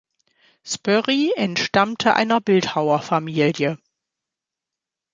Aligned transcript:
Spörri 0.63 1.31
entstammte 1.35 2.15
einer 2.15 2.41
Bildhauerfamilie. 2.41 3.77